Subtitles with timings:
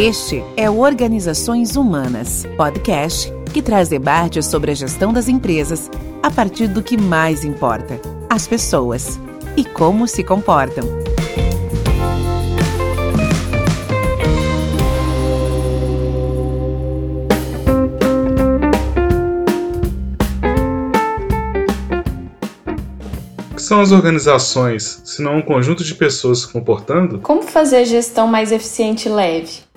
[0.00, 5.90] Este é o Organizações Humanas, podcast que traz debates sobre a gestão das empresas
[6.22, 8.00] a partir do que mais importa:
[8.30, 9.20] as pessoas
[9.58, 10.84] e como se comportam.
[23.50, 27.18] O que são as organizações, se não um conjunto de pessoas se comportando?
[27.18, 29.69] Como fazer a gestão mais eficiente e leve?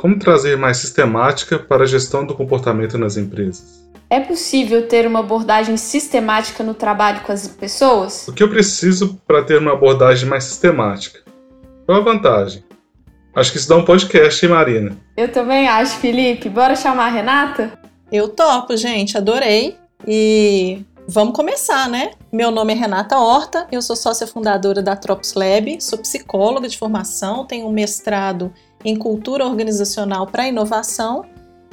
[0.00, 3.86] Como trazer mais sistemática para a gestão do comportamento nas empresas?
[4.08, 8.26] É possível ter uma abordagem sistemática no trabalho com as pessoas?
[8.26, 11.20] O que eu preciso para ter uma abordagem mais sistemática?
[11.84, 12.64] Qual a vantagem?
[13.36, 14.96] Acho que isso dá um podcast, hein, Marina?
[15.18, 16.48] Eu também acho, Felipe.
[16.48, 17.78] Bora chamar a Renata?
[18.10, 19.76] Eu topo, gente, adorei.
[20.08, 22.12] E vamos começar, né?
[22.32, 26.78] Meu nome é Renata Horta, eu sou sócia fundadora da Tropos Lab, sou psicóloga de
[26.78, 28.50] formação, tenho um mestrado
[28.84, 31.24] em Cultura Organizacional para Inovação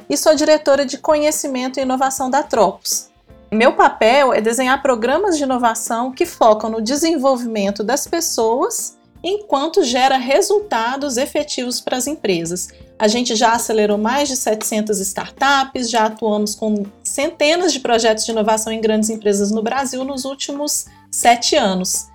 [0.08, 3.08] e sou diretora de Conhecimento e Inovação da Tropos.
[3.50, 10.16] Meu papel é desenhar programas de inovação que focam no desenvolvimento das pessoas enquanto gera
[10.16, 12.68] resultados efetivos para as empresas.
[12.98, 18.32] A gente já acelerou mais de 700 startups, já atuamos com centenas de projetos de
[18.32, 22.06] inovação em grandes empresas no Brasil nos últimos sete anos.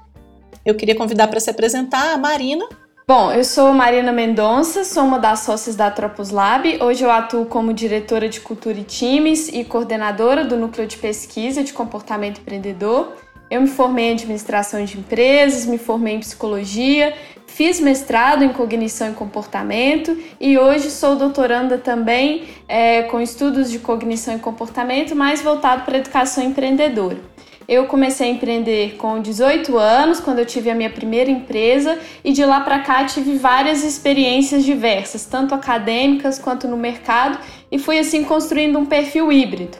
[0.65, 2.67] Eu queria convidar para se apresentar a Marina,
[3.05, 6.81] Bom, eu sou Marina Mendonça, sou uma das sócias da Tropos Lab.
[6.81, 11.65] Hoje eu atuo como diretora de cultura e times e coordenadora do núcleo de pesquisa
[11.65, 13.11] de comportamento empreendedor.
[13.51, 17.13] Eu me formei em administração de empresas, me formei em psicologia,
[17.45, 23.79] fiz mestrado em cognição e comportamento e hoje sou doutoranda também é, com estudos de
[23.79, 27.32] cognição e comportamento, mais voltado para a educação empreendedora.
[27.67, 32.33] Eu comecei a empreender com 18 anos, quando eu tive a minha primeira empresa, e
[32.33, 37.37] de lá para cá tive várias experiências diversas, tanto acadêmicas quanto no mercado,
[37.71, 39.77] e fui assim construindo um perfil híbrido.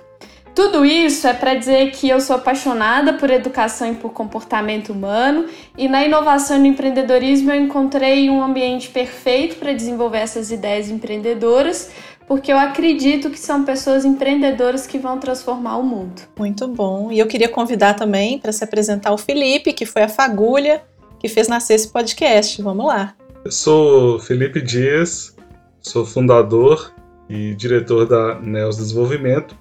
[0.56, 5.48] Tudo isso é para dizer que eu sou apaixonada por educação e por comportamento humano,
[5.76, 10.92] e na inovação e no empreendedorismo eu encontrei um ambiente perfeito para desenvolver essas ideias
[10.92, 11.92] empreendedoras
[12.28, 16.22] porque eu acredito que são pessoas empreendedoras que vão transformar o mundo.
[16.38, 17.11] Muito bom.
[17.11, 20.84] E eu queria convidar também para se apresentar o Felipe, que foi a fagulha
[21.20, 22.61] que fez nascer esse podcast.
[22.61, 23.16] Vamos lá.
[23.45, 25.36] Eu sou Felipe Dias,
[25.82, 26.94] sou fundador
[27.30, 29.58] e diretor da Neos Desenvolvimento,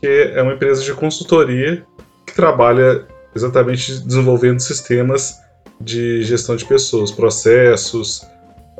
[0.00, 1.84] que é uma empresa de consultoria
[2.24, 5.36] que trabalha exatamente desenvolvendo sistemas
[5.80, 8.26] de gestão de pessoas, processos,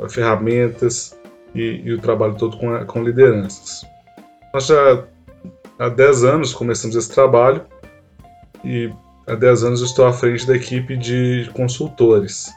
[0.09, 1.18] ferramentas
[1.55, 3.87] e, e o trabalho todo com, com lideranças.
[4.53, 5.05] Nós já
[5.79, 7.65] há 10 anos começamos esse trabalho
[8.65, 8.91] e
[9.27, 12.53] há 10 anos estou à frente da equipe de consultores.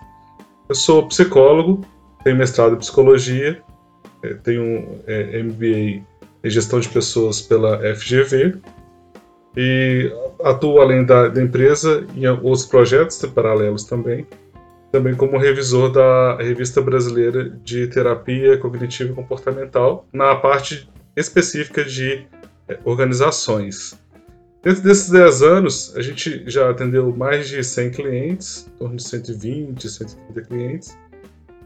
[0.69, 1.85] Eu sou psicólogo,
[2.23, 3.61] tenho mestrado em psicologia,
[4.23, 6.01] é, tenho é, MBA
[6.43, 8.57] em gestão de pessoas pela FGV
[9.55, 10.11] e
[10.43, 14.25] atuo além da, da empresa em outros projetos paralelos também
[14.91, 22.27] também como revisor da Revista Brasileira de Terapia Cognitiva e Comportamental, na parte específica de
[22.67, 23.99] é, organizações.
[24.61, 29.03] Dentro desses 10 anos, a gente já atendeu mais de 100 clientes, em torno de
[29.03, 30.97] 120, 130 clientes,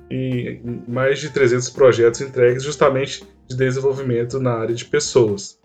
[0.10, 5.60] e mais de 300 projetos entregues justamente de desenvolvimento na área de pessoas.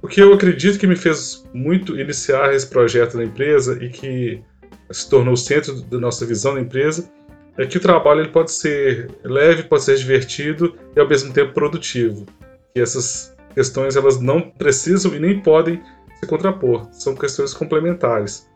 [0.00, 4.42] O que eu acredito que me fez muito iniciar esse projeto na empresa e que
[4.90, 7.10] se tornou o centro da nossa visão da empresa,
[7.58, 11.52] é que o trabalho ele pode ser leve, pode ser divertido e ao mesmo tempo
[11.52, 12.26] produtivo.
[12.74, 15.82] E essas questões elas não precisam e nem podem
[16.20, 18.48] se contrapor, são questões complementares.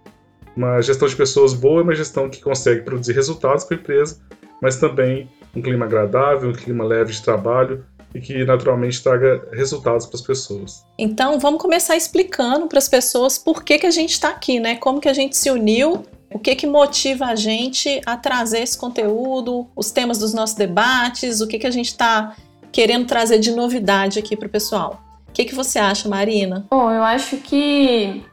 [0.57, 4.21] Uma gestão de pessoas boa é uma gestão que consegue produzir resultados para a empresa,
[4.63, 7.85] mas também um clima agradável, um clima leve de trabalho
[8.15, 10.85] e que naturalmente traga resultados para as pessoas.
[10.97, 14.77] Então, vamos começar explicando para as pessoas por que, que a gente está aqui, né?
[14.77, 18.77] Como que a gente se uniu o que, que motiva a gente a trazer esse
[18.77, 22.35] conteúdo, os temas dos nossos debates, o que, que a gente está
[22.73, 25.01] querendo trazer de novidade aqui para o pessoal.
[25.29, 26.67] O que, que você acha, Marina?
[26.69, 28.25] Bom, eu acho que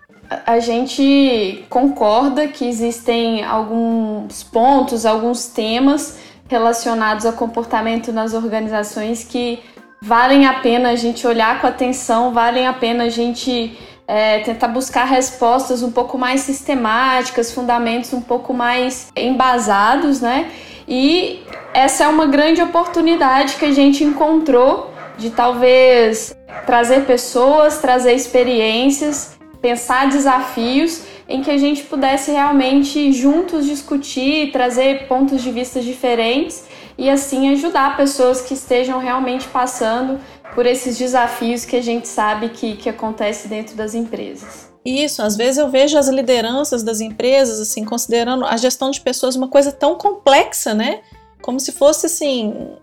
[0.47, 6.17] a gente concorda que existem alguns pontos, alguns temas
[6.47, 9.59] relacionados ao comportamento nas organizações que
[10.01, 13.77] valem a pena a gente olhar com atenção, valem a pena a gente
[14.07, 20.51] é, tentar buscar respostas um pouco mais sistemáticas, fundamentos um pouco mais embasados, né?
[20.87, 21.43] E
[21.73, 29.37] essa é uma grande oportunidade que a gente encontrou de talvez trazer pessoas, trazer experiências,
[29.61, 36.65] pensar desafios em que a gente pudesse realmente juntos discutir, trazer pontos de vista diferentes
[36.97, 40.19] e assim ajudar pessoas que estejam realmente passando
[40.53, 44.71] por esses desafios que a gente sabe que, que acontece dentro das empresas.
[44.83, 49.35] Isso, às vezes eu vejo as lideranças das empresas, assim, considerando a gestão de pessoas
[49.35, 51.01] uma coisa tão complexa, né?
[51.41, 52.75] Como se fosse assim,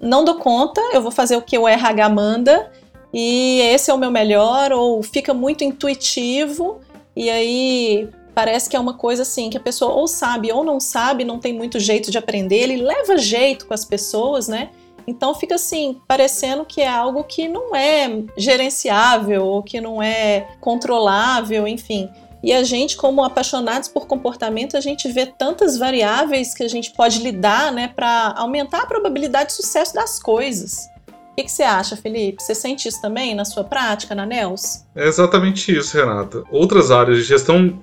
[0.00, 2.70] não dou conta, eu vou fazer o que o RH manda
[3.12, 6.80] e esse é o meu melhor, ou fica muito intuitivo
[7.16, 10.78] e aí parece que é uma coisa assim que a pessoa ou sabe ou não
[10.78, 14.70] sabe, não tem muito jeito de aprender, ele leva jeito com as pessoas, né?
[15.10, 20.46] Então fica assim, parecendo que é algo que não é gerenciável ou que não é
[20.60, 22.08] controlável, enfim.
[22.42, 26.92] E a gente, como apaixonados por comportamento, a gente vê tantas variáveis que a gente
[26.92, 30.88] pode lidar, né, para aumentar a probabilidade de sucesso das coisas.
[31.32, 32.40] O que, você acha, Felipe?
[32.40, 34.86] Você sente isso também na sua prática, na NELS?
[34.94, 36.44] É exatamente isso, Renata.
[36.52, 37.82] Outras áreas de gestão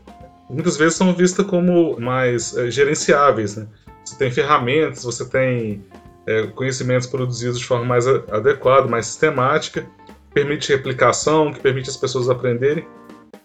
[0.50, 3.58] muitas vezes são vistas como mais é, gerenciáveis.
[3.58, 3.68] Né?
[4.06, 5.84] Você tem ferramentas, você tem
[6.28, 11.98] é, conhecimentos produzidos de forma mais adequada, mais sistemática, que permite replicação, que permite as
[11.98, 12.86] pessoas aprenderem.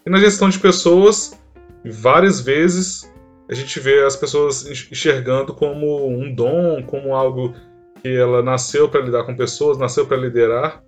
[0.05, 1.39] E na gestão de pessoas,
[1.85, 3.11] várias vezes
[3.49, 7.53] a gente vê as pessoas enxergando como um dom, como algo
[8.01, 10.83] que ela nasceu para lidar com pessoas, nasceu para liderar.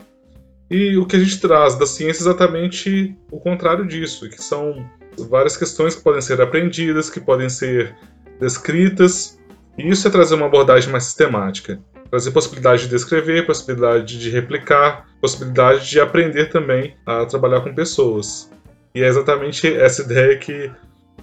[0.69, 4.85] E o que a gente traz da ciência é exatamente o contrário disso, que são
[5.29, 7.95] várias questões que podem ser aprendidas, que podem ser
[8.39, 9.39] descritas
[9.77, 11.79] e isso é trazer uma abordagem mais sistemática.
[12.09, 18.49] Trazer possibilidade de descrever, possibilidade de replicar, possibilidade de aprender também a trabalhar com pessoas.
[18.93, 20.71] E é exatamente essa ideia que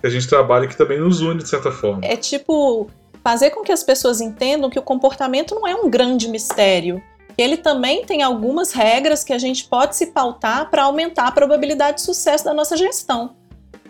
[0.03, 2.05] a gente trabalha e que também nos une de certa forma.
[2.05, 2.91] É tipo
[3.23, 7.03] fazer com que as pessoas entendam que o comportamento não é um grande mistério.
[7.39, 11.99] Ele também tem algumas regras que a gente pode se pautar para aumentar a probabilidade
[11.99, 13.35] de sucesso da nossa gestão.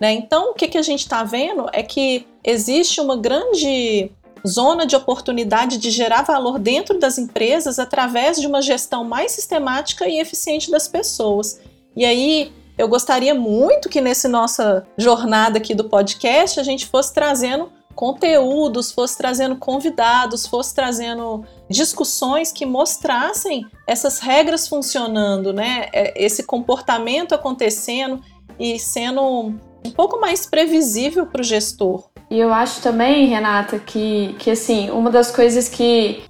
[0.01, 0.13] Né?
[0.13, 4.11] Então, o que, que a gente está vendo é que existe uma grande
[4.47, 10.09] zona de oportunidade de gerar valor dentro das empresas através de uma gestão mais sistemática
[10.09, 11.61] e eficiente das pessoas.
[11.97, 17.13] E aí, eu gostaria muito que nessa nossa jornada aqui do podcast a gente fosse
[17.13, 25.89] trazendo conteúdos, fosse trazendo convidados, fosse trazendo discussões que mostrassem essas regras funcionando, né?
[25.93, 28.21] É, esse comportamento acontecendo
[28.59, 32.12] e sendo um pouco mais previsível para o gestor.
[32.33, 36.23] E eu acho também, Renata, que, que assim, uma das coisas que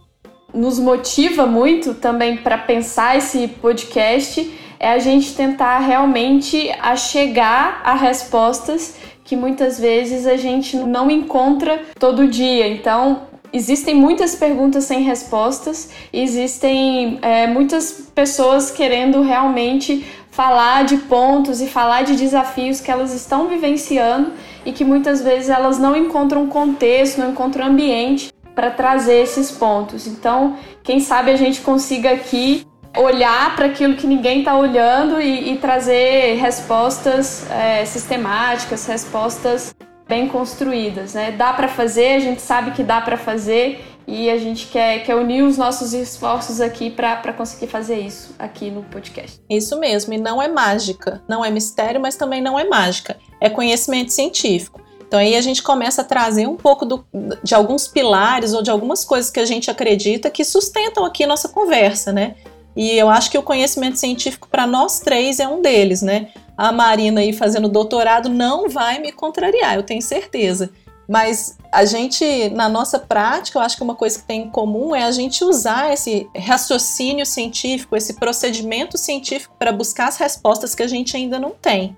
[0.53, 7.83] nos motiva muito também para pensar esse podcast é a gente tentar realmente a chegar
[7.85, 12.67] a respostas que muitas vezes a gente não encontra todo dia.
[12.67, 13.23] Então,
[13.53, 21.69] existem muitas perguntas sem respostas, existem é, muitas pessoas querendo realmente falar de pontos e
[21.69, 24.33] falar de desafios que elas estão vivenciando
[24.65, 30.07] e que muitas vezes elas não encontram contexto, não encontram ambiente para trazer esses pontos.
[30.07, 32.67] Então, quem sabe a gente consiga aqui
[32.97, 39.75] olhar para aquilo que ninguém está olhando e, e, trazer respostas é, sistemáticas, respostas
[40.07, 41.15] bem construídas.
[41.15, 41.33] Né?
[41.33, 45.15] Dá para fazer, a gente sabe que dá para fazer e a gente quer, quer
[45.15, 49.41] unir os nossos esforços aqui para conseguir fazer isso aqui no podcast.
[49.49, 53.51] Isso mesmo, e não é mágica, não é mistério, mas também não é mágica, é
[53.51, 54.81] conhecimento científico.
[55.07, 57.05] Então aí a gente começa a trazer um pouco do,
[57.43, 61.49] de alguns pilares ou de algumas coisas que a gente acredita que sustentam aqui nossa
[61.49, 62.37] conversa, né?
[62.75, 66.29] E eu acho que o conhecimento científico para nós três é um deles, né?
[66.57, 70.71] A Marina aí fazendo doutorado não vai me contrariar, eu tenho certeza.
[71.07, 74.95] Mas a gente, na nossa prática, eu acho que uma coisa que tem em comum
[74.95, 80.83] é a gente usar esse raciocínio científico, esse procedimento científico para buscar as respostas que
[80.83, 81.95] a gente ainda não tem.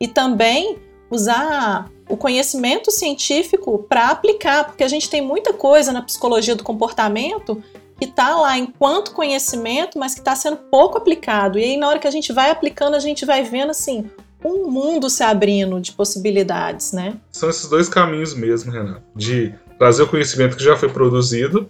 [0.00, 6.02] E também usar o conhecimento científico para aplicar, porque a gente tem muita coisa na
[6.02, 7.62] psicologia do comportamento
[7.98, 11.58] que está lá enquanto conhecimento, mas que está sendo pouco aplicado.
[11.58, 14.08] E aí, na hora que a gente vai aplicando, a gente vai vendo assim
[14.44, 17.16] um mundo se abrindo de possibilidades, né?
[17.32, 21.68] São esses dois caminhos mesmo, Renato, de trazer o conhecimento que já foi produzido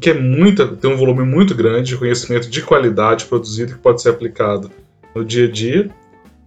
[0.00, 4.00] que é muita, tem um volume muito grande de conhecimento de qualidade produzido que pode
[4.00, 4.70] ser aplicado
[5.14, 5.90] no dia a dia.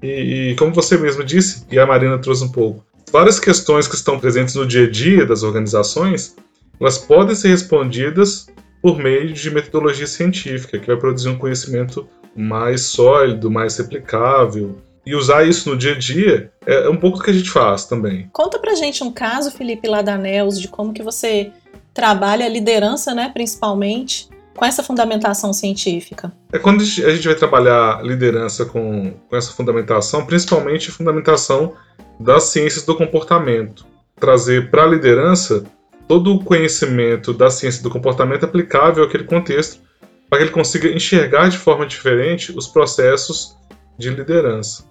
[0.05, 3.95] E, e como você mesmo disse, e a Marina trouxe um pouco, várias questões que
[3.95, 6.35] estão presentes no dia a dia das organizações,
[6.79, 8.47] elas podem ser respondidas
[8.81, 15.15] por meio de metodologia científica, que vai produzir um conhecimento mais sólido, mais replicável, e
[15.15, 18.29] usar isso no dia a dia é um pouco do que a gente faz também.
[18.33, 21.51] Conta pra gente um caso, Felipe Ladanels, de como que você
[21.93, 26.31] trabalha a liderança, né, principalmente, com essa fundamentação científica.
[26.51, 31.74] É quando a gente vai trabalhar liderança com, com essa fundamentação, principalmente fundamentação
[32.19, 33.85] das ciências do comportamento.
[34.17, 35.65] Trazer para a liderança
[36.07, 39.81] todo o conhecimento da ciência do comportamento aplicável àquele contexto,
[40.29, 43.55] para que ele consiga enxergar de forma diferente os processos
[43.97, 44.85] de liderança.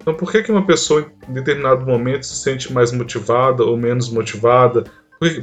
[0.00, 4.84] Então, por que uma pessoa em determinado momento se sente mais motivada ou menos motivada?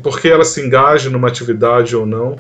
[0.02, 2.38] Por que ela se engaja numa atividade ou não?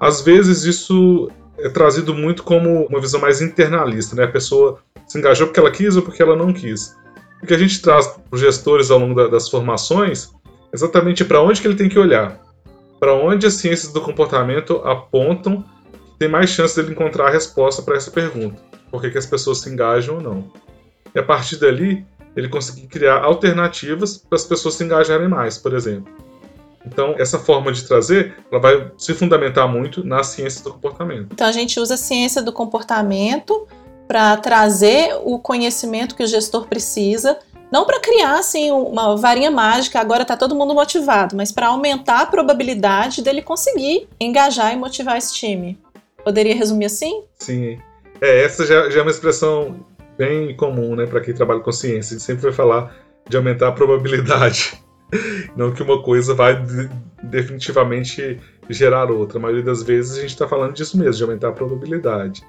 [0.00, 4.24] Às vezes, isso é trazido muito como uma visão mais internalista, né?
[4.24, 6.94] A pessoa se engajou porque ela quis ou porque ela não quis.
[7.42, 10.30] O que a gente traz para os gestores ao longo da, das formações
[10.72, 12.40] é exatamente para onde que ele tem que olhar,
[12.98, 17.82] para onde as ciências do comportamento apontam que tem mais chance dele encontrar a resposta
[17.82, 18.60] para essa pergunta:
[18.90, 20.52] por que, que as pessoas se engajam ou não?
[21.14, 25.72] E a partir dali, ele conseguir criar alternativas para as pessoas se engajarem mais, por
[25.72, 26.12] exemplo.
[26.86, 31.28] Então, essa forma de trazer, ela vai se fundamentar muito na ciência do comportamento.
[31.32, 33.66] Então, a gente usa a ciência do comportamento
[34.06, 37.38] para trazer o conhecimento que o gestor precisa,
[37.72, 42.20] não para criar assim uma varinha mágica, agora está todo mundo motivado, mas para aumentar
[42.20, 45.78] a probabilidade dele conseguir engajar e motivar esse time.
[46.24, 47.24] Poderia resumir assim?
[47.38, 47.78] Sim.
[48.20, 49.84] É, essa já, já é uma expressão
[50.16, 52.14] bem comum, né, para quem trabalha com ciência.
[52.14, 52.94] A gente sempre vai falar
[53.28, 54.80] de aumentar a probabilidade.
[55.56, 56.60] Não que uma coisa vai
[57.22, 59.38] definitivamente gerar outra.
[59.38, 62.42] A maioria das vezes a gente está falando disso mesmo, de aumentar a probabilidade.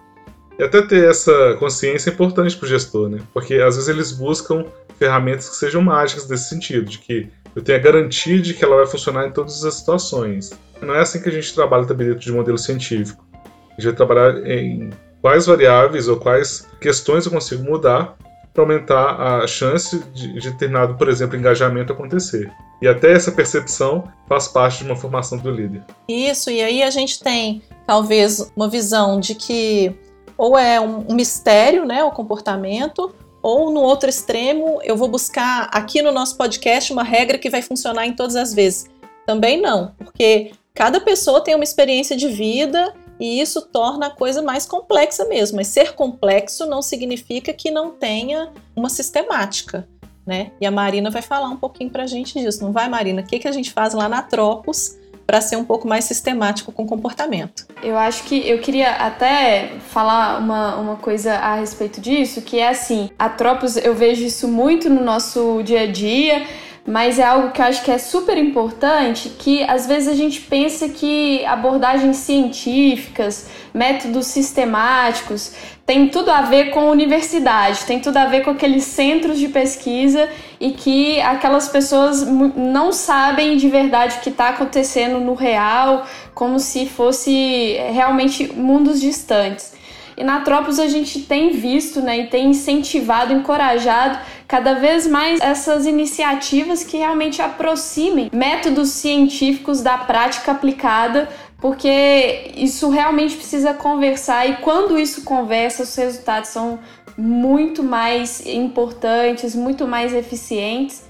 [0.58, 3.20] E até ter essa consciência é importante para o gestor, né?
[3.34, 4.66] Porque às vezes eles buscam
[4.98, 8.78] ferramentas que sejam mágicas nesse sentido, de que eu tenho a garantia de que ela
[8.78, 10.52] vai funcionar em todas as situações.
[10.82, 13.24] Não é assim que a gente trabalha também dentro de modelo científico.
[13.72, 14.90] A gente vai trabalhar em
[15.22, 18.18] quais variáveis ou quais questões eu consigo mudar
[18.58, 22.52] para aumentar a chance de, de determinado, por exemplo, engajamento acontecer.
[22.82, 25.84] E até essa percepção faz parte de uma formação do líder.
[26.10, 29.96] Isso, e aí a gente tem talvez uma visão de que
[30.36, 36.02] ou é um mistério, né, o comportamento, ou no outro extremo, eu vou buscar aqui
[36.02, 38.88] no nosso podcast uma regra que vai funcionar em todas as vezes.
[39.26, 44.42] Também não, porque cada pessoa tem uma experiência de vida e isso torna a coisa
[44.42, 45.58] mais complexa mesmo.
[45.58, 49.88] Mas ser complexo não significa que não tenha uma sistemática,
[50.26, 50.52] né?
[50.60, 53.22] E a Marina vai falar um pouquinho para a gente disso, não vai, Marina?
[53.22, 54.98] O que, que a gente faz lá na Tropos
[55.28, 57.68] para ser um pouco mais sistemático com o comportamento.
[57.84, 62.70] Eu acho que eu queria até falar uma, uma coisa a respeito disso, que é
[62.70, 66.48] assim, a Tropos, eu vejo isso muito no nosso dia a dia,
[66.88, 70.40] mas é algo que eu acho que é super importante, que às vezes a gente
[70.40, 75.52] pensa que abordagens científicas, métodos sistemáticos,
[75.86, 80.30] tem tudo a ver com universidade, tem tudo a ver com aqueles centros de pesquisa
[80.62, 86.58] e que aquelas pessoas não sabem de verdade o que está acontecendo no real, como
[86.58, 89.77] se fosse realmente mundos distantes.
[90.18, 95.40] E na Tropos a gente tem visto né, e tem incentivado, encorajado cada vez mais
[95.40, 104.48] essas iniciativas que realmente aproximem métodos científicos da prática aplicada porque isso realmente precisa conversar
[104.48, 106.80] e quando isso conversa, os resultados são
[107.18, 111.07] muito mais importantes, muito mais eficientes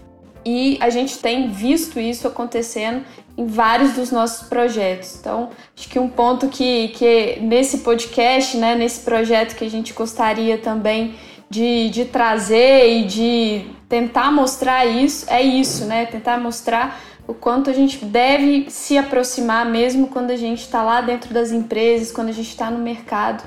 [0.47, 3.03] e a gente tem visto isso acontecendo
[3.37, 5.17] em vários dos nossos projetos.
[5.19, 9.91] Então, acho que um ponto que, que nesse podcast, né, nesse projeto que a gente
[9.91, 11.15] gostaria também
[11.49, 16.05] de, de trazer e de tentar mostrar isso, é isso, né?
[16.05, 21.01] Tentar mostrar o quanto a gente deve se aproximar mesmo quando a gente está lá
[21.01, 23.43] dentro das empresas, quando a gente está no mercado,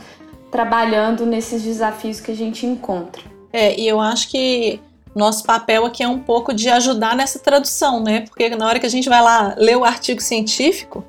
[0.51, 3.23] trabalhando nesses desafios que a gente encontra.
[3.55, 4.79] É, e eu acho que
[5.15, 8.23] nosso papel aqui é um pouco de ajudar nessa tradução, né?
[8.23, 11.05] Porque na hora que a gente vai lá ler o artigo científico,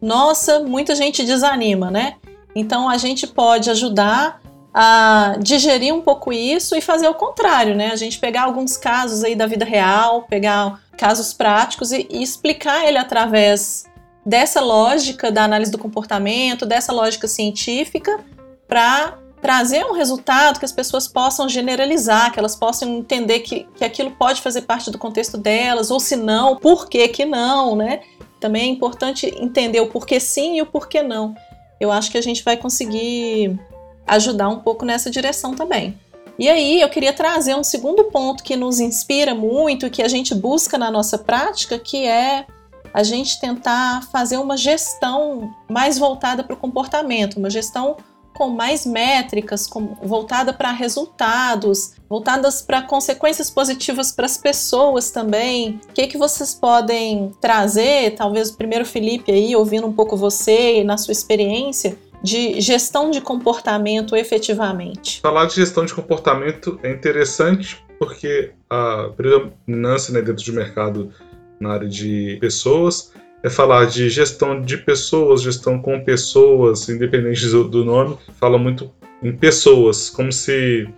[0.00, 2.16] nossa, muita gente desanima, né?
[2.54, 4.40] Então a gente pode ajudar
[4.72, 7.90] a digerir um pouco isso e fazer o contrário, né?
[7.90, 12.86] A gente pegar alguns casos aí da vida real, pegar casos práticos e, e explicar
[12.86, 13.86] ele através
[14.24, 18.20] dessa lógica da análise do comportamento, dessa lógica científica,
[18.68, 23.84] para trazer um resultado que as pessoas possam generalizar, que elas possam entender que, que
[23.84, 28.00] aquilo pode fazer parte do contexto delas, ou se não, por que que não, né?
[28.40, 31.34] Também é importante entender o porquê sim e o porquê não.
[31.80, 33.58] Eu acho que a gente vai conseguir
[34.06, 35.98] ajudar um pouco nessa direção também.
[36.38, 40.34] E aí eu queria trazer um segundo ponto que nos inspira muito, que a gente
[40.34, 42.46] busca na nossa prática, que é
[42.94, 47.96] a gente tentar fazer uma gestão mais voltada para o comportamento, uma gestão
[48.38, 55.80] com mais métricas, com, voltada para resultados, voltadas para consequências positivas para as pessoas também.
[55.90, 58.14] O que, que vocês podem trazer?
[58.14, 63.20] Talvez primeiro Felipe aí, ouvindo um pouco você e na sua experiência, de gestão de
[63.20, 65.20] comportamento efetivamente?
[65.20, 71.12] Falar de gestão de comportamento é interessante porque a predominância né, dentro do mercado
[71.58, 77.64] na área de pessoas, é falar de gestão de pessoas, gestão com pessoas, independente do,
[77.64, 78.90] do nome, fala muito
[79.22, 80.88] em pessoas, como se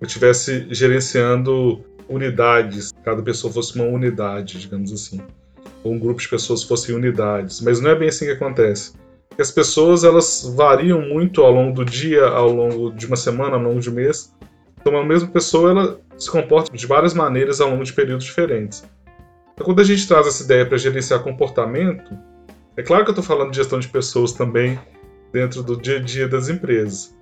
[0.00, 5.20] eu estivesse gerenciando unidades, cada pessoa fosse uma unidade, digamos assim.
[5.84, 7.60] Ou um grupo de pessoas fossem unidades.
[7.60, 8.92] Mas não é bem assim que acontece.
[9.28, 13.56] Porque as pessoas elas variam muito ao longo do dia, ao longo de uma semana,
[13.56, 14.34] ao longo de um mês.
[14.80, 18.84] Então, a mesma pessoa ela se comporta de várias maneiras ao longo de períodos diferentes.
[19.62, 22.16] Quando a gente traz essa ideia para gerenciar comportamento,
[22.76, 24.78] é claro que eu estou falando de gestão de pessoas também
[25.32, 27.16] dentro do dia a dia das empresas.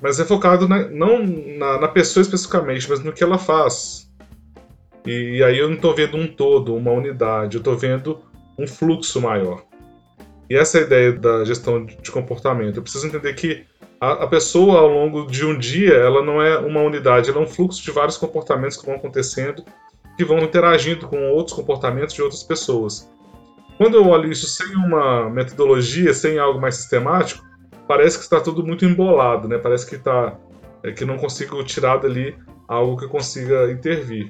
[0.00, 4.10] Mas é focado na, não na, na, pessoa especificamente, mas no que ela faz.
[5.04, 8.20] E, e aí eu não estou vendo um todo, uma unidade, eu estou vendo
[8.58, 9.62] um fluxo maior.
[10.48, 12.76] E essa é a ideia da gestão de comportamento.
[12.76, 13.64] Eu preciso entender que
[14.00, 17.42] a, a pessoa, ao longo de um dia, ela não é uma unidade, ela é
[17.42, 19.64] um fluxo de vários comportamentos que vão acontecendo
[20.20, 23.10] que vão interagindo com outros comportamentos de outras pessoas.
[23.78, 27.42] Quando eu olho isso sem uma metodologia, sem algo mais sistemático,
[27.88, 29.56] parece que está tudo muito embolado, né?
[29.56, 30.36] Parece que tá
[30.82, 32.36] é, que não consigo tirar dali
[32.68, 34.28] algo que consiga intervir.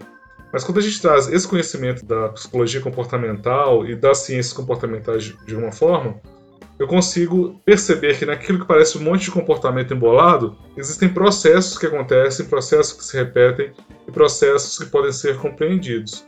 [0.53, 5.57] Mas quando a gente traz esse conhecimento da psicologia comportamental e das ciências comportamentais de
[5.57, 6.21] uma forma,
[6.81, 11.85] eu consigo perceber que naquilo que parece um monte de comportamento embolado, existem processos que
[11.85, 13.71] acontecem, processos que se repetem
[14.09, 16.27] e processos que podem ser compreendidos.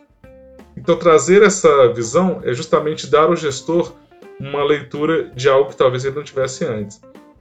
[0.77, 3.95] Então, trazer essa visão é justamente dar ao gestor
[4.39, 7.01] uma leitura de algo que talvez ele não tivesse antes.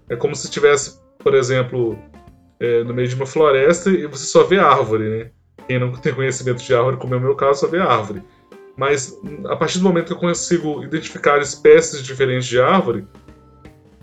[0.09, 1.99] É como se estivesse, por exemplo,
[2.61, 5.31] é, no meio de uma floresta e você só vê árvore, né?
[5.67, 8.23] Quem não tem conhecimento de árvore, como é o meu caso, só vê árvore.
[8.81, 13.05] Mas a partir do momento que eu consigo identificar espécies diferentes de árvore,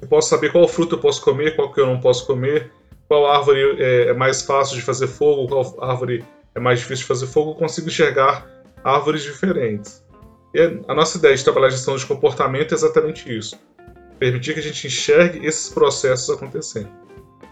[0.01, 2.71] eu posso saber qual fruta eu posso comer, qual que eu não posso comer,
[3.09, 7.09] qual árvore é, é mais fácil de fazer fogo, qual árvore é mais difícil de
[7.09, 8.49] fazer fogo, eu consigo enxergar
[8.85, 10.01] árvores diferentes.
[10.55, 13.59] E a nossa ideia de trabalhar gestão de comportamento é exatamente isso.
[14.17, 16.89] Permitir que a gente enxergue esses processos acontecendo.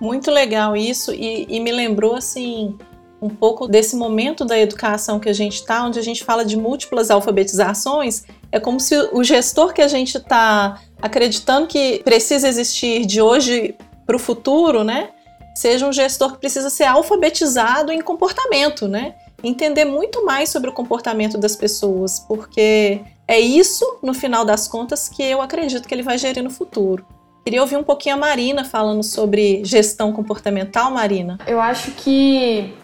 [0.01, 2.79] Muito legal isso e, e me lembrou assim
[3.21, 6.57] um pouco desse momento da educação que a gente está, onde a gente fala de
[6.57, 13.07] múltiplas alfabetizações, é como se o gestor que a gente está acreditando que precisa existir
[13.07, 13.75] de hoje
[14.07, 15.11] para o futuro, né,
[15.55, 20.73] seja um gestor que precisa ser alfabetizado em comportamento, né, entender muito mais sobre o
[20.73, 26.03] comportamento das pessoas, porque é isso, no final das contas, que eu acredito que ele
[26.03, 27.05] vai gerir no futuro.
[27.45, 31.39] Queria ouvir um pouquinho a Marina falando sobre gestão comportamental, Marina.
[31.47, 32.75] Eu acho que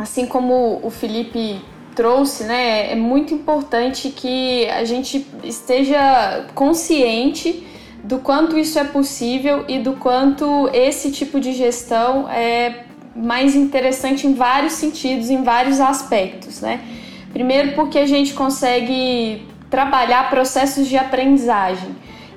[0.00, 1.60] assim como o Felipe
[1.94, 7.66] trouxe, né, é muito importante que a gente esteja consciente
[8.02, 12.84] do quanto isso é possível e do quanto esse tipo de gestão é
[13.14, 16.80] mais interessante em vários sentidos, em vários aspectos, né?
[17.32, 21.90] Primeiro porque a gente consegue trabalhar processos de aprendizagem.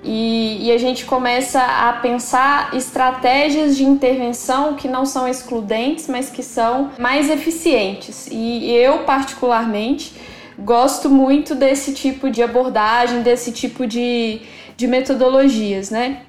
[0.03, 6.29] E, e, a gente começa a pensar estratégias de intervenção que não são excludentes, mas
[6.29, 8.27] que são mais eficientes.
[8.29, 10.13] E eu, particularmente,
[10.59, 14.41] gosto muito desse tipo de abordagem, desse tipo de,
[14.75, 16.23] de metodologias, né?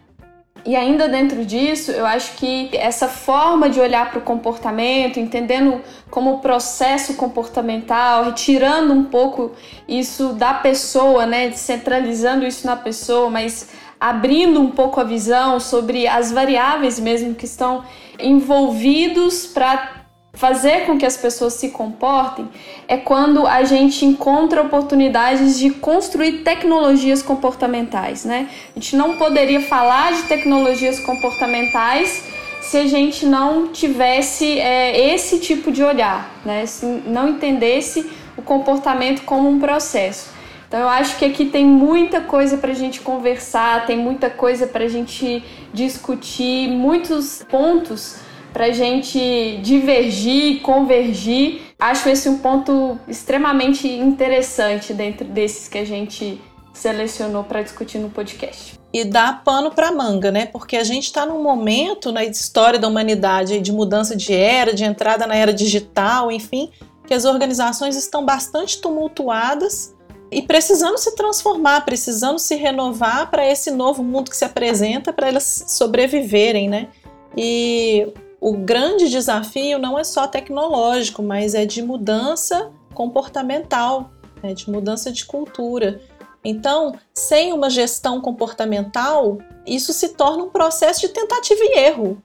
[0.66, 5.82] E ainda dentro disso, eu acho que essa forma de olhar para o comportamento, entendendo
[6.10, 9.52] como processo comportamental, retirando um pouco
[9.86, 13.68] isso da pessoa, né, centralizando isso na pessoa, mas
[14.00, 17.84] abrindo um pouco a visão sobre as variáveis mesmo que estão
[18.18, 20.03] envolvidos para
[20.34, 22.48] fazer com que as pessoas se comportem
[22.88, 28.48] é quando a gente encontra oportunidades de construir tecnologias comportamentais, né?
[28.76, 32.24] A gente não poderia falar de tecnologias comportamentais
[32.60, 36.66] se a gente não tivesse é, esse tipo de olhar, né?
[36.66, 40.34] Se não entendesse o comportamento como um processo.
[40.66, 44.66] Então eu acho que aqui tem muita coisa para a gente conversar, tem muita coisa
[44.66, 48.16] para a gente discutir, muitos pontos
[48.54, 51.60] para a gente divergir, convergir.
[51.78, 56.40] Acho esse um ponto extremamente interessante dentro desses que a gente
[56.72, 58.78] selecionou para discutir no podcast.
[58.92, 60.46] E dá pano para manga, né?
[60.46, 64.84] Porque a gente está num momento na história da humanidade de mudança de era, de
[64.84, 66.70] entrada na era digital, enfim,
[67.08, 69.96] que as organizações estão bastante tumultuadas
[70.30, 75.26] e precisando se transformar, precisando se renovar para esse novo mundo que se apresenta, para
[75.26, 76.88] elas sobreviverem, né?
[77.36, 78.12] E
[78.44, 84.10] o grande desafio não é só tecnológico, mas é de mudança comportamental,
[84.42, 85.98] né, de mudança de cultura.
[86.44, 92.22] Então, sem uma gestão comportamental, isso se torna um processo de tentativa e erro,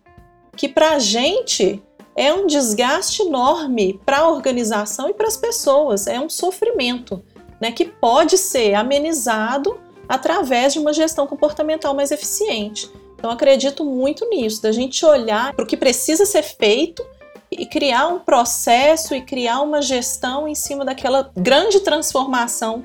[0.57, 1.81] que para a gente
[2.17, 7.23] é um desgaste enorme para a organização e para as pessoas, é um sofrimento.
[7.61, 12.89] né, que pode ser amenizado através de uma gestão comportamental mais eficiente.
[13.19, 17.05] Então, acredito muito nisso, da gente olhar para o que precisa ser feito
[17.51, 22.81] e criar um processo e criar uma gestão em cima daquela grande transformação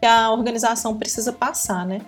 [0.00, 2.00] que a organização precisa passar, né?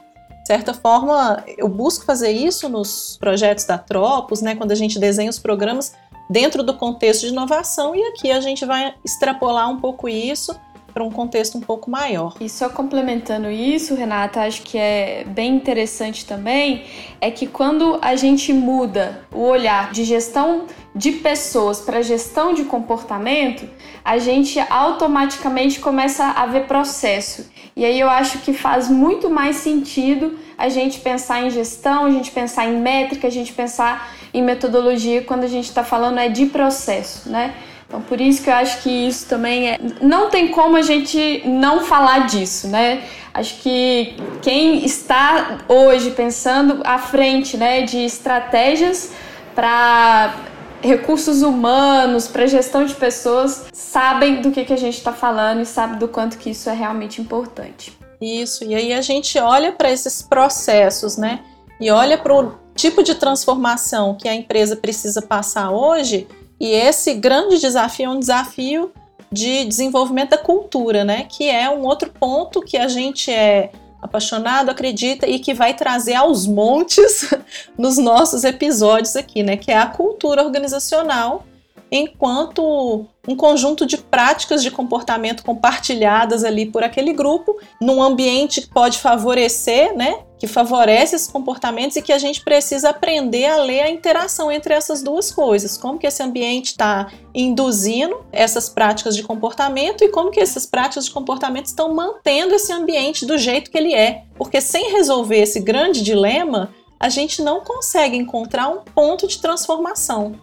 [0.43, 4.99] De certa forma, eu busco fazer isso nos projetos da Tropos, né, quando a gente
[4.99, 5.95] desenha os programas
[6.29, 10.59] dentro do contexto de inovação e aqui a gente vai extrapolar um pouco isso
[10.92, 12.35] para um contexto um pouco maior.
[12.40, 16.85] E só complementando isso, Renata, acho que é bem interessante também
[17.20, 22.64] é que quando a gente muda o olhar de gestão de pessoas para gestão de
[22.64, 23.68] comportamento,
[24.05, 27.48] a gente automaticamente começa a ver processo.
[27.76, 32.11] E aí eu acho que faz muito mais sentido a gente pensar em gestão, a
[32.11, 36.29] gente pensar em métrica, a gente pensar em metodologia quando a gente está falando é
[36.29, 37.55] de processo, né?
[37.90, 39.79] Então, por isso que eu acho que isso também é.
[40.00, 43.03] Não tem como a gente não falar disso, né?
[43.35, 49.11] Acho que quem está hoje pensando à frente né, de estratégias
[49.57, 50.37] para
[50.81, 55.66] recursos humanos, para gestão de pessoas, sabem do que, que a gente está falando e
[55.66, 57.92] sabem do quanto que isso é realmente importante.
[58.20, 61.40] Isso, e aí a gente olha para esses processos, né?
[61.81, 66.29] E olha para o tipo de transformação que a empresa precisa passar hoje
[66.61, 68.92] e esse grande desafio é um desafio
[69.33, 71.25] de desenvolvimento da cultura, né?
[71.29, 73.70] Que é um outro ponto que a gente é
[74.03, 77.31] apaixonado, acredita e que vai trazer aos montes
[77.79, 79.57] nos nossos episódios aqui, né?
[79.57, 81.46] Que é a cultura organizacional
[81.90, 88.68] enquanto um conjunto de práticas de comportamento compartilhadas ali por aquele grupo, num ambiente que
[88.68, 93.83] pode favorecer, né, que favorece esses comportamentos e que a gente precisa aprender a ler
[93.83, 99.22] a interação entre essas duas coisas, como que esse ambiente está induzindo essas práticas de
[99.22, 103.79] comportamento e como que essas práticas de comportamento estão mantendo esse ambiente do jeito que
[103.79, 109.29] ele é, porque sem resolver esse grande dilema, a gente não consegue encontrar um ponto
[109.29, 110.35] de transformação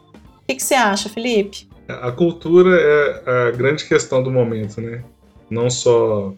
[0.47, 1.67] que, que você acha, Felipe?
[1.88, 5.03] A cultura é a grande questão do momento, né?
[5.49, 6.33] Não só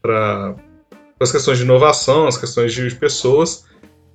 [0.00, 0.56] para
[1.20, 3.64] as questões de inovação, as questões de pessoas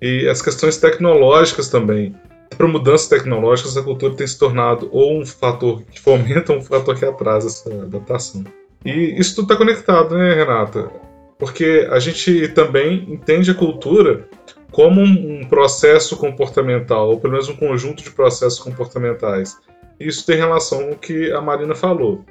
[0.01, 2.15] e as questões tecnológicas também.
[2.57, 6.61] Para mudanças tecnológicas, a cultura tem se tornado ou um fator que fomenta ou um
[6.61, 8.43] fator que atrasa essa adaptação.
[8.83, 10.89] E isso tudo está conectado, né, Renata?
[11.37, 14.27] Porque a gente também entende a cultura
[14.71, 19.57] como um, processo comportamental, ou pelo menos um conjunto de processos comportamentais.
[19.99, 22.23] Isso tem relação com o que a Marina falou,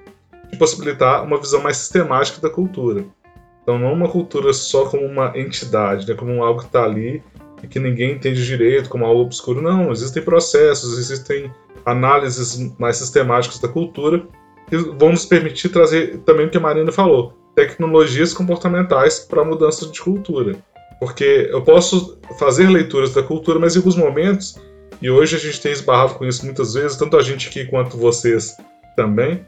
[0.50, 3.04] de possibilitar uma visão mais sistemática da cultura.
[3.68, 7.22] Então, não uma cultura só como uma entidade, né, como algo que está ali
[7.62, 9.60] e que ninguém entende direito, como algo obscuro.
[9.60, 11.52] Não, existem processos, existem
[11.84, 14.26] análises mais sistemáticas da cultura
[14.70, 19.44] que vão nos permitir trazer também o que a Marina falou, tecnologias comportamentais para a
[19.44, 20.56] mudança de cultura.
[20.98, 24.58] Porque eu posso fazer leituras da cultura, mas em alguns momentos,
[25.02, 27.98] e hoje a gente tem esbarrado com isso muitas vezes, tanto a gente aqui quanto
[27.98, 28.56] vocês
[28.96, 29.44] também,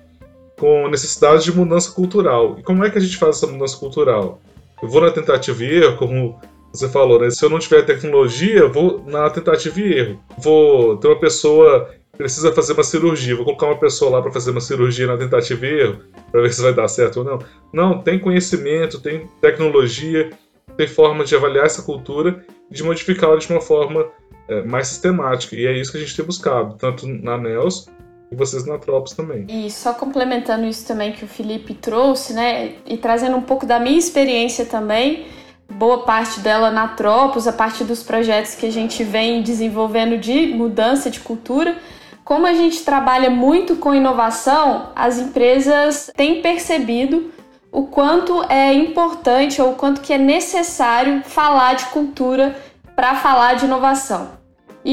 [0.61, 2.57] com necessidade de mudança cultural.
[2.59, 4.43] E como é que a gente faz essa mudança cultural?
[4.83, 6.39] Eu vou na tentativa e erro, como
[6.71, 7.31] você falou, né?
[7.31, 10.21] Se eu não tiver tecnologia, vou na tentativa e erro.
[10.39, 14.51] Vou ter uma pessoa precisa fazer uma cirurgia, vou colocar uma pessoa lá para fazer
[14.51, 17.39] uma cirurgia na tentativa e erro, para ver se vai dar certo ou não.
[17.73, 20.29] Não, tem conhecimento, tem tecnologia,
[20.77, 24.07] tem forma de avaliar essa cultura e de modificá-la de uma forma
[24.49, 25.57] é, mais sistemática.
[25.57, 27.87] E é isso que a gente tem buscado, tanto na NELS
[28.31, 29.45] e vocês na Tropos também.
[29.49, 33.81] E só complementando isso também que o Felipe trouxe, né, e trazendo um pouco da
[33.81, 35.27] minha experiência também,
[35.69, 40.47] boa parte dela na Tropos, a partir dos projetos que a gente vem desenvolvendo de
[40.49, 41.77] mudança de cultura.
[42.25, 47.33] Como a gente trabalha muito com inovação, as empresas têm percebido
[47.73, 52.57] o quanto é importante ou o quanto que é necessário falar de cultura
[52.95, 54.40] para falar de inovação.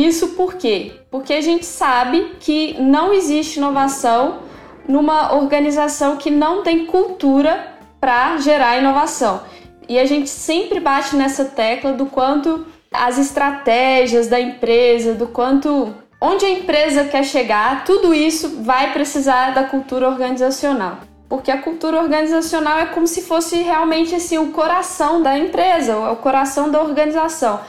[0.06, 0.92] Isso por quê?
[1.10, 4.42] Porque a gente sabe que não existe inovação
[4.88, 9.42] numa organização que não tem cultura para gerar inovação.
[9.90, 15.92] E a gente sempre bate nessa tecla do quanto as estratégias da empresa, do quanto
[16.22, 22.02] onde a empresa quer chegar, tudo isso vai precisar da cultura organizacional porque a cultura
[22.02, 27.60] organizacional é como se fosse realmente assim o coração da empresa, o coração da organização,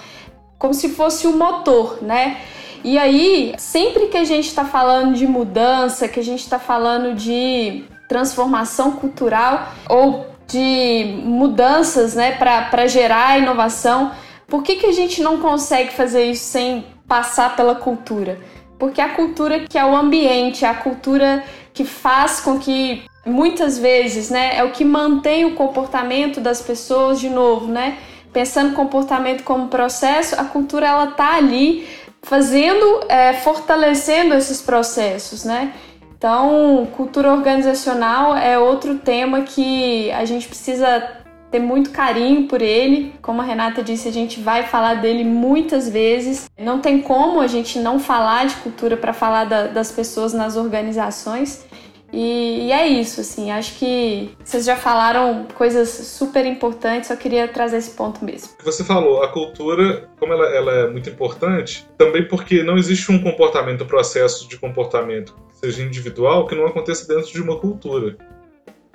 [0.58, 2.40] como se fosse o motor, né?
[2.84, 7.14] E aí, sempre que a gente está falando de mudança, que a gente está falando
[7.14, 14.12] de transformação cultural ou de mudanças, né, para gerar inovação,
[14.46, 18.38] por que, que a gente não consegue fazer isso sem passar pela cultura?
[18.78, 21.44] Porque a cultura que é o ambiente, a cultura
[21.74, 27.20] que faz com que muitas vezes, né, é o que mantém o comportamento das pessoas
[27.20, 27.98] de novo, né?
[28.32, 31.86] Pensando comportamento como processo, a cultura ela tá ali
[32.22, 35.72] fazendo, é, fortalecendo esses processos, né?
[36.16, 41.18] Então, cultura organizacional é outro tema que a gente precisa
[41.50, 43.14] ter muito carinho por ele.
[43.22, 46.50] Como a Renata disse, a gente vai falar dele muitas vezes.
[46.58, 50.56] Não tem como a gente não falar de cultura para falar da, das pessoas nas
[50.56, 51.64] organizações.
[52.12, 57.46] E, e, é isso, assim, acho que vocês já falaram coisas super importantes, só queria
[57.46, 58.48] trazer esse ponto mesmo.
[58.64, 63.22] Você falou, a cultura, como ela, ela é muito importante, também porque não existe um
[63.22, 68.16] comportamento, um processo de comportamento, seja individual, que não aconteça dentro de uma cultura.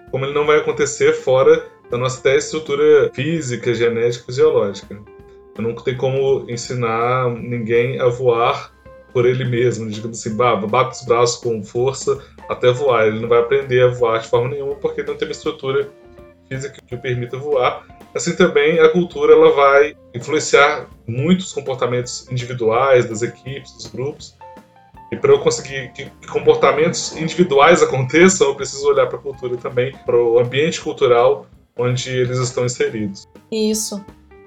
[0.10, 4.99] Como ele não vai acontecer fora da nossa até estrutura física, genética, fisiológica.
[5.56, 8.73] Eu não tem como ensinar ninguém a voar
[9.13, 13.08] por ele mesmo, digamos assim, bate os braços com força até voar.
[13.08, 15.89] Ele não vai aprender a voar de forma nenhuma porque não tem uma estrutura
[16.47, 17.86] física que o permita voar.
[18.13, 24.36] Assim também a cultura ela vai influenciar muitos comportamentos individuais das equipes, dos grupos.
[25.12, 29.95] E para eu conseguir que comportamentos individuais aconteçam, eu preciso olhar para a cultura também,
[30.06, 31.45] para o ambiente cultural
[31.77, 33.27] onde eles estão inseridos.
[33.51, 34.03] Isso.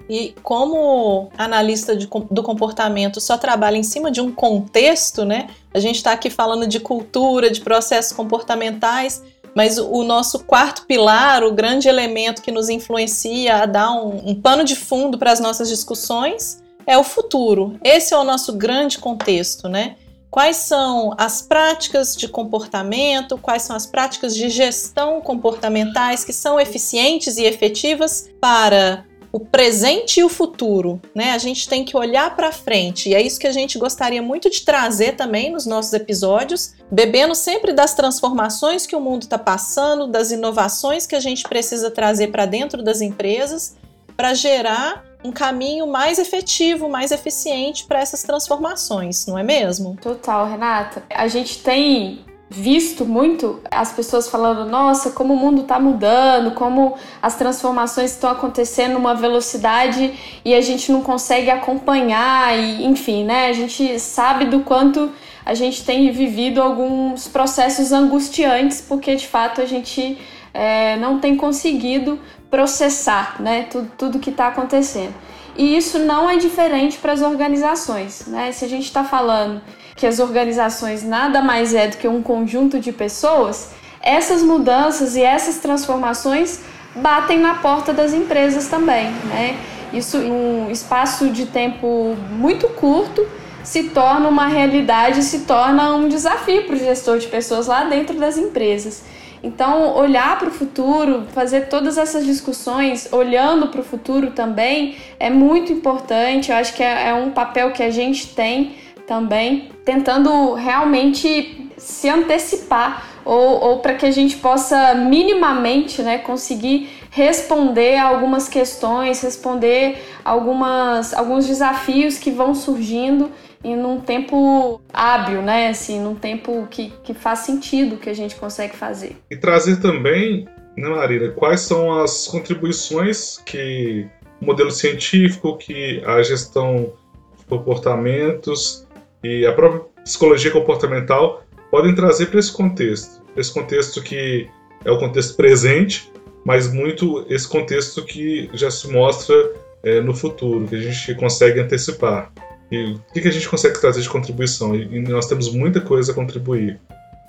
[0.09, 5.47] E como analista de, do comportamento só trabalha em cima de um contexto, né?
[5.73, 9.21] A gente está aqui falando de cultura, de processos comportamentais,
[9.53, 14.35] mas o nosso quarto pilar, o grande elemento que nos influencia a dar um, um
[14.35, 17.77] pano de fundo para as nossas discussões, é o futuro.
[17.83, 19.95] Esse é o nosso grande contexto, né?
[20.29, 26.59] Quais são as práticas de comportamento, quais são as práticas de gestão comportamentais que são
[26.59, 29.05] eficientes e efetivas para
[29.37, 31.29] o presente e o futuro, né?
[31.29, 34.49] A gente tem que olhar para frente e é isso que a gente gostaria muito
[34.49, 40.07] de trazer também nos nossos episódios, bebendo sempre das transformações que o mundo está passando,
[40.07, 43.75] das inovações que a gente precisa trazer para dentro das empresas
[44.15, 49.95] para gerar um caminho mais efetivo, mais eficiente para essas transformações, não é mesmo?
[50.01, 51.03] Total, Renata.
[51.11, 56.95] A gente tem visto muito as pessoas falando: nossa, como o mundo está mudando, como
[57.21, 63.47] as transformações estão acontecendo numa velocidade e a gente não consegue acompanhar, e enfim, né?
[63.47, 65.11] A gente sabe do quanto
[65.45, 70.17] a gente tem vivido alguns processos angustiantes, porque de fato a gente
[70.53, 75.13] é, não tem conseguido processar né, tudo, tudo que está acontecendo.
[75.55, 78.27] E isso não é diferente para as organizações.
[78.27, 78.51] Né?
[78.51, 79.61] Se a gente está falando
[79.97, 85.23] que as organizações nada mais é do que um conjunto de pessoas, essas mudanças e
[85.23, 86.61] essas transformações
[86.95, 89.09] batem na porta das empresas também.
[89.25, 89.57] Né?
[89.91, 93.27] Isso, em um espaço de tempo muito curto,
[93.63, 98.17] se torna uma realidade, se torna um desafio para o gestor de pessoas lá dentro
[98.17, 99.03] das empresas.
[99.43, 105.29] Então, olhar para o futuro, fazer todas essas discussões olhando para o futuro também é
[105.29, 106.51] muito importante.
[106.51, 108.75] Eu acho que é, é um papel que a gente tem
[109.07, 116.89] também, tentando realmente se antecipar ou, ou para que a gente possa minimamente né, conseguir
[117.09, 123.31] responder algumas questões, responder algumas, alguns desafios que vão surgindo
[123.63, 125.69] e num tempo hábil, né?
[125.69, 129.17] Assim, num tempo que, que faz sentido que a gente consegue fazer.
[129.31, 134.07] E trazer também, né, Marina, quais são as contribuições que
[134.39, 136.93] o modelo científico, que a gestão
[137.37, 138.86] de comportamentos
[139.23, 143.21] e a própria psicologia comportamental podem trazer para esse contexto.
[143.35, 144.49] Esse contexto que
[144.85, 146.11] é o contexto presente,
[146.45, 149.35] mas muito esse contexto que já se mostra
[149.83, 152.31] é, no futuro, que a gente consegue antecipar.
[152.71, 154.75] E o que, a gente consegue trazer de contribuição?
[154.75, 156.79] E, nós temos muita coisa a contribuir.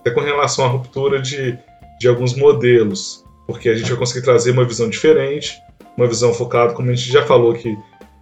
[0.01, 1.57] Até com relação à ruptura de,
[2.01, 5.55] de alguns modelos, porque a gente vai conseguir trazer uma visão diferente,
[5.97, 7.77] uma visão focada, como a gente já falou aqui,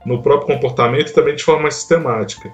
[0.05, 2.53] no próprio comportamento e também de forma sistemática.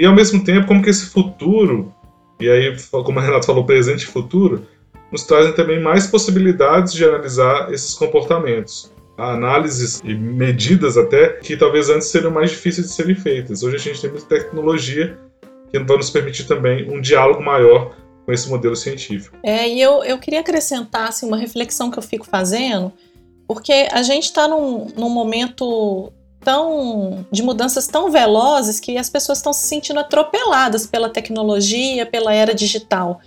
[0.00, 1.92] E ao mesmo tempo, como que esse futuro,
[2.40, 4.66] e aí, como a Renata falou, presente e futuro,
[5.12, 11.90] nos trazem também mais possibilidades de analisar esses comportamentos análises e medidas até que talvez
[11.90, 13.62] antes seriam mais difíceis de serem feitas.
[13.62, 15.18] Hoje a gente tem muita tecnologia
[15.70, 19.36] que vai nos permitir também um diálogo maior com esse modelo científico.
[19.42, 22.90] É, e eu, eu queria acrescentar assim, uma reflexão que eu fico fazendo,
[23.46, 26.10] porque a gente está num, num momento
[26.42, 32.32] tão de mudanças tão velozes que as pessoas estão se sentindo atropeladas pela tecnologia, pela
[32.32, 33.20] era digital.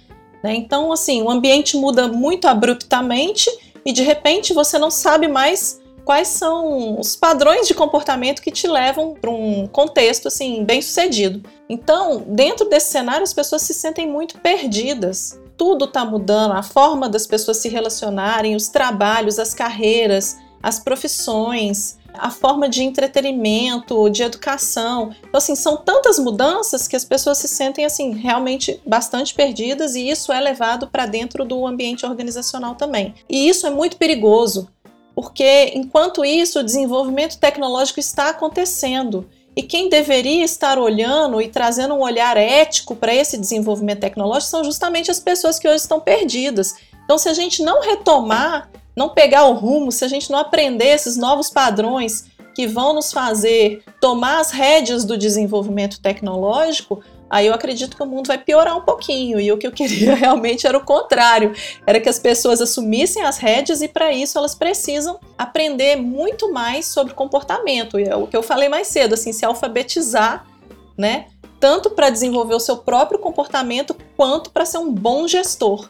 [0.44, 0.56] Né?
[0.56, 3.50] Então, assim, o ambiente muda muito abruptamente
[3.86, 8.68] e de repente você não sabe mais quais são os padrões de comportamento que te
[8.68, 11.42] levam para um contexto assim bem sucedido.
[11.70, 15.40] Então, dentro desse cenário, as pessoas se sentem muito perdidas.
[15.56, 21.98] tudo está mudando, a forma das pessoas se relacionarem, os trabalhos, as carreiras, as profissões,
[22.14, 25.14] a forma de entretenimento, de educação.
[25.20, 30.10] Então, assim, são tantas mudanças que as pessoas se sentem, assim, realmente bastante perdidas e
[30.10, 33.14] isso é levado para dentro do ambiente organizacional também.
[33.30, 34.70] E isso é muito perigoso,
[35.16, 39.28] porque enquanto isso, o desenvolvimento tecnológico está acontecendo.
[39.56, 44.64] E quem deveria estar olhando e trazendo um olhar ético para esse desenvolvimento tecnológico são
[44.64, 46.76] justamente as pessoas que hoje estão perdidas.
[47.04, 50.88] Então, se a gente não retomar não pegar o rumo, se a gente não aprender
[50.88, 57.54] esses novos padrões que vão nos fazer tomar as rédeas do desenvolvimento tecnológico, aí eu
[57.54, 59.40] acredito que o mundo vai piorar um pouquinho.
[59.40, 61.54] E o que eu queria realmente era o contrário:
[61.86, 66.86] era que as pessoas assumissem as rédeas e para isso elas precisam aprender muito mais
[66.86, 68.00] sobre comportamento.
[68.00, 70.46] E é o que eu falei mais cedo, assim, se alfabetizar,
[70.98, 71.28] né?
[71.60, 75.90] Tanto para desenvolver o seu próprio comportamento quanto para ser um bom gestor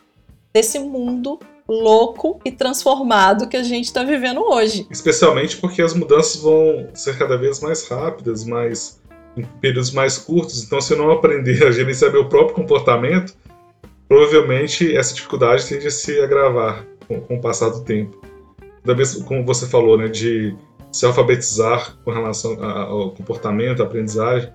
[0.53, 4.87] desse mundo louco e transformado que a gente está vivendo hoje.
[4.91, 9.01] Especialmente porque as mudanças vão ser cada vez mais rápidas, mais
[9.35, 10.63] em períodos mais curtos.
[10.63, 13.33] Então, se eu não aprender a gerenciar meu próprio comportamento,
[14.07, 18.21] provavelmente essa dificuldade tende a se agravar com, com o passar do tempo.
[18.83, 20.55] Da vez, como você falou, né, de
[20.91, 24.51] se alfabetizar com relação ao comportamento, à aprendizagem,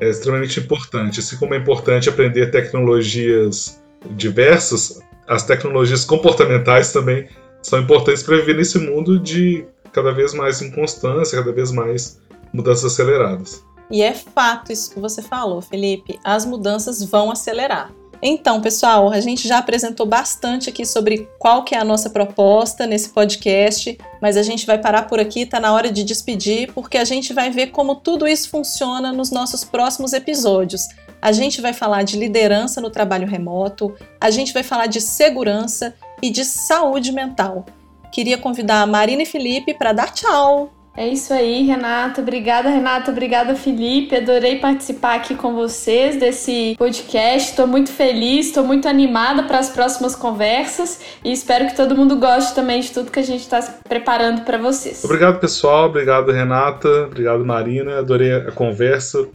[0.00, 1.20] é extremamente importante.
[1.20, 7.28] Assim como é importante aprender tecnologias diversas, as tecnologias comportamentais também
[7.62, 12.20] são importantes para viver nesse mundo de cada vez mais inconstância, cada vez mais
[12.52, 13.64] mudanças aceleradas.
[13.90, 16.18] E é fato isso que você falou, Felipe.
[16.24, 17.92] As mudanças vão acelerar.
[18.26, 22.86] Então, pessoal, a gente já apresentou bastante aqui sobre qual que é a nossa proposta
[22.86, 26.96] nesse podcast, mas a gente vai parar por aqui, tá na hora de despedir, porque
[26.96, 30.88] a gente vai ver como tudo isso funciona nos nossos próximos episódios.
[31.24, 35.94] A gente vai falar de liderança no trabalho remoto, a gente vai falar de segurança
[36.22, 37.64] e de saúde mental.
[38.12, 40.70] Queria convidar a Marina e Felipe para dar tchau.
[40.94, 42.20] É isso aí, Renata.
[42.20, 43.10] Obrigada, Renata.
[43.10, 44.14] Obrigada, Felipe.
[44.14, 47.52] Adorei participar aqui com vocês desse podcast.
[47.52, 52.16] Estou muito feliz, estou muito animada para as próximas conversas e espero que todo mundo
[52.16, 55.02] goste também de tudo que a gente está preparando para vocês.
[55.02, 55.86] Obrigado, pessoal.
[55.86, 57.06] Obrigado, Renata.
[57.06, 58.00] Obrigado, Marina.
[58.00, 59.26] Adorei a conversa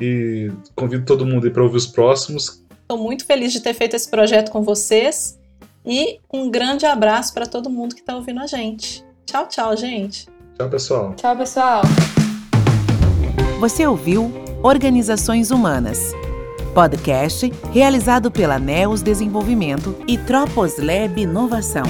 [0.00, 2.64] e convido todo mundo para ouvir os próximos.
[2.82, 5.38] Estou muito feliz de ter feito esse projeto com vocês
[5.84, 9.04] e um grande abraço para todo mundo que está ouvindo a gente.
[9.26, 10.26] Tchau, tchau, gente.
[10.56, 11.14] Tchau, pessoal.
[11.14, 11.82] Tchau, pessoal.
[13.60, 14.32] Você ouviu
[14.62, 16.12] Organizações Humanas,
[16.74, 21.84] podcast realizado pela NEOS Desenvolvimento e Tropos Lab Inovação.